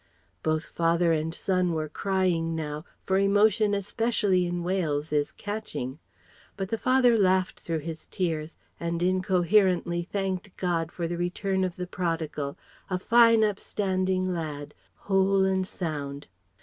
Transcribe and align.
Both 0.41 0.65
father 0.65 1.13
and 1.13 1.31
son 1.31 1.73
were 1.73 1.87
crying 1.87 2.55
now, 2.55 2.85
for 3.05 3.19
emotion 3.19 3.75
especially 3.75 4.47
in 4.47 4.63
Wales 4.63 5.13
is 5.13 5.31
catching. 5.31 5.99
But 6.57 6.69
the 6.69 6.77
father 6.79 7.15
laughed 7.19 7.59
through 7.59 7.81
his 7.85 8.07
tears; 8.07 8.57
and 8.79 9.03
incoherently 9.03 10.01
thanked 10.01 10.57
God 10.57 10.91
for 10.91 11.07
the 11.07 11.17
return 11.17 11.63
of 11.63 11.75
the 11.75 11.85
prodigal 11.85 12.57
a 12.89 12.97
fine 12.97 13.43
upstanding 13.43 14.33
lad 14.33 14.73
whole 15.05 15.45
and 15.45 15.67
sound. 15.67 16.25